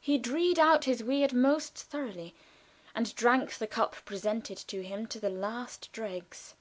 [0.00, 2.34] He dreed out his weird most thoroughly,
[2.94, 6.54] and drank the cup presented to him to the last dregs.